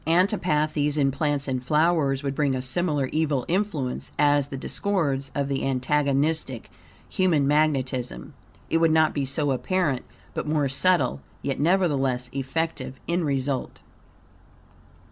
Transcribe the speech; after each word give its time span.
Antipathies 0.07 0.97
in 0.97 1.11
plants 1.11 1.47
and 1.47 1.63
flowers 1.63 2.23
would 2.23 2.33
bring 2.33 2.55
a 2.55 2.61
similar 2.63 3.05
evil 3.11 3.45
influence, 3.47 4.09
as 4.17 4.47
the 4.47 4.57
discords 4.57 5.29
of 5.35 5.47
the 5.47 5.63
antagonistic 5.63 6.71
human 7.07 7.47
magnetism. 7.47 8.33
It 8.67 8.79
would 8.79 8.89
not 8.89 9.13
be 9.13 9.25
so 9.25 9.51
apparent, 9.51 10.03
but 10.33 10.47
more 10.47 10.69
subtle, 10.69 11.21
yet 11.43 11.59
nevertheless 11.59 12.31
effective 12.33 12.95
in 13.05 13.23
result. 13.23 13.79